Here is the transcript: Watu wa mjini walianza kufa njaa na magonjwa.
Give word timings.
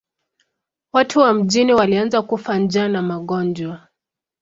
Watu 0.93 1.19
wa 1.19 1.33
mjini 1.33 1.73
walianza 1.73 2.21
kufa 2.21 2.57
njaa 2.59 2.87
na 2.87 3.01
magonjwa. 3.01 3.87